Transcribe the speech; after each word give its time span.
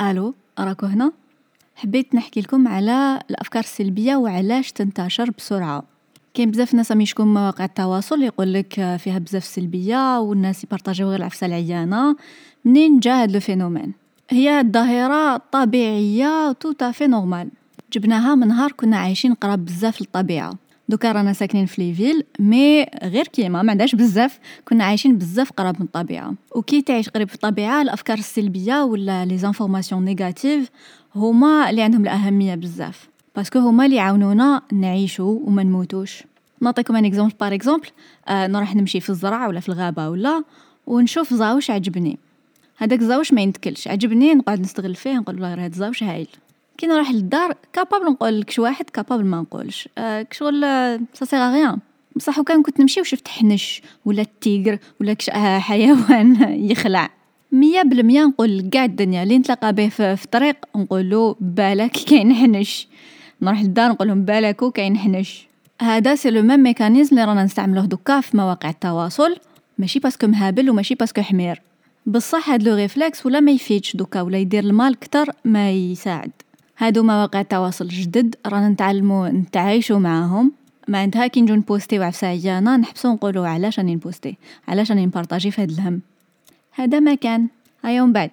ألو 0.00 0.34
راكو 0.58 0.86
هنا؟ 0.86 1.12
حبيت 1.76 2.14
نحكي 2.14 2.40
لكم 2.40 2.68
على 2.68 3.20
الأفكار 3.30 3.62
السلبية 3.62 4.16
وعلاش 4.16 4.72
تنتشر 4.72 5.30
بسرعة. 5.30 5.82
كاين 6.34 6.50
بزاف 6.50 6.74
ناس 6.74 6.90
يشكون 6.90 7.34
مواقع 7.34 7.64
التواصل 7.64 8.22
يقول 8.22 8.52
لك 8.52 8.96
فيها 8.96 9.18
بزاف 9.18 9.44
سلبية 9.44 10.20
والناس 10.20 10.64
يبارطاجيو 10.64 11.08
غير 11.08 11.18
العفسة 11.18 11.46
العيانة. 11.46 12.16
منين 12.64 12.98
جا 12.98 13.22
هاد 13.22 13.30
le 13.32 13.40
phénomène؟ 13.40 13.92
هي 14.30 14.64
ظاهره 14.72 15.36
طبيعية 15.52 16.52
tout 16.52 16.72
à 16.72 16.79
fait 16.79 17.06
normale. 17.06 17.50
جبناها 17.92 18.34
من 18.34 18.48
نهار 18.48 18.72
كنا 18.72 18.96
عايشين 18.96 19.34
قراب 19.34 19.64
بزاف 19.64 20.00
للطبيعة. 20.00 20.54
دوكا 20.88 21.12
رانا 21.12 21.32
ساكنين 21.32 21.66
في 21.66 21.82
les 21.82 21.96
villes 21.96 22.24
mais 22.38 22.86
غير 23.02 23.26
كيما 23.26 23.62
ما 23.62 23.70
عندهاش 23.70 23.94
بزاف 23.94 24.38
كنا 24.64 24.84
عايشين 24.84 25.18
بزاف 25.18 25.52
قراب 25.52 25.76
من 25.80 25.86
الطبيعة. 25.86 26.34
وكي 26.54 26.82
تعيش 26.82 27.08
قريب 27.08 27.28
في 27.28 27.34
الطبيعة 27.34 27.82
الأفكار 27.82 28.18
السلبية 28.18 28.84
ولا 28.84 29.24
les 29.24 29.38
informations 29.38 30.04
négatives 30.04 30.70
هما 31.14 31.70
اللي 31.70 31.82
عندهم 31.82 32.02
الأهمية 32.02 32.54
بزاف. 32.54 33.08
parce 33.36 33.50
que 33.50 33.58
هما 33.58 33.84
اللي 33.84 33.96
يعاونونا 33.96 34.62
نعيشو 34.72 35.40
وما 35.44 35.62
نموتوش. 35.62 36.24
نعطيكم 36.60 36.96
un 36.96 37.04
exemple 37.04 37.34
par 37.40 37.54
exemple 37.54 37.88
آه 38.28 38.46
نروح 38.46 38.76
نمشي 38.76 39.00
في 39.00 39.10
الزرع 39.10 39.46
ولا 39.46 39.60
في 39.60 39.68
الغابة 39.68 40.08
ولا 40.08 40.44
ونشوف 40.86 41.34
زاوش 41.34 41.70
عجبني. 41.70 42.18
هذاك 42.76 43.00
الزاوش 43.00 43.32
ما 43.32 43.40
ينتكلش 43.40 43.88
عجبني 43.88 44.34
نقعد 44.34 44.60
نستغل 44.60 44.94
فيه 44.94 45.18
نقول 45.18 45.34
والله 45.34 45.54
هذا 45.54 45.66
الزاوش 45.66 46.02
هايل. 46.02 46.28
كي 46.78 46.86
نروح 46.86 47.10
للدار 47.10 47.54
capable 47.72 48.04
نقول 48.04 48.40
لك 48.40 48.54
واحد 48.58 48.90
capable 48.90 49.24
ما 49.24 49.40
نقولش. 49.40 49.88
أه 49.98 50.22
كشغل 50.22 50.60
سا 51.14 51.24
سيغ 51.24 51.52
غيان 51.52 51.78
بصح 52.16 52.38
وكان 52.38 52.62
كنت 52.62 52.80
نمشي 52.80 53.00
وشفت 53.00 53.28
حنش 53.28 53.82
ولا 54.04 54.22
ال 54.22 54.31
tigre 54.31 54.78
ولا 55.00 55.12
كش 55.12 55.30
آه 55.30 55.58
حيوان 55.58 56.36
يخلع. 56.70 57.10
مية 57.52 57.82
بالمية 57.82 58.24
نقول 58.24 58.70
قاع 58.74 58.84
الدنيا. 58.84 59.22
اللي 59.22 59.38
نتلاقى 59.38 59.72
به 59.72 59.88
في 59.88 60.24
الطريق 60.24 60.56
نقولو 60.76 61.36
بالك 61.40 61.90
كاين 61.90 62.34
حنش. 62.34 62.88
نروح 63.42 63.60
للدار 63.62 63.90
نقول 63.90 64.08
لهم 64.08 64.24
بالكو 64.24 64.70
كاين 64.70 64.98
حنش. 64.98 65.46
هذا 65.82 66.14
c'est 66.14 66.30
le 66.30 66.42
même 66.42 66.60
mécanisme 66.60 67.10
اللي 67.18 67.24
رانا 67.28 67.44
نستعملوه 67.44 67.84
دوكا 67.84 68.20
في 68.20 68.36
مواقع 68.36 68.70
التواصل. 68.70 69.36
ماشي 69.78 69.98
parce 69.98 70.16
que 70.16 70.26
مهابل 70.26 70.70
وماشي 70.70 70.94
parce 70.94 71.11
que 71.11 71.22
حمير. 71.22 71.62
بصح 72.06 72.50
هاد 72.50 72.62
le 72.62 72.74
réflexe 72.74 73.26
ولا 73.26 73.40
ما 73.40 73.52
يفيدش 73.52 73.96
دوكا 73.96 74.20
ولا 74.20 74.38
يدير 74.38 74.64
ال 74.64 74.72
mal 74.72 74.98
كتر 74.98 75.26
ما 75.44 75.70
يساعد. 75.70 76.30
هادو 76.80 77.02
مواقع 77.02 77.40
التواصل 77.40 77.88
جدد 77.88 78.34
رانا 78.46 78.68
نتعلمو 78.68 79.26
نتعايشو 79.26 79.98
معاهم. 79.98 80.52
معناتها 80.88 81.26
كي 81.26 81.40
نجو 81.40 81.54
نبوستيو 81.54 82.02
عفسة 82.02 82.26
عيانة 82.26 82.76
نحبسو 82.76 83.12
نقولو 83.12 83.44
علاش 83.44 83.78
راني 83.78 83.94
نبوستي؟ 83.94 84.36
علاش 84.68 84.90
راني 84.90 85.06
نبارطاجي 85.06 85.50
في 85.50 85.62
هاد 85.62 85.70
الهم؟ 85.70 86.00
هذا 86.72 87.00
ما 87.00 87.14
كان. 87.14 87.48
هيا 87.84 88.02
من 88.02 88.12
بعد. 88.12 88.30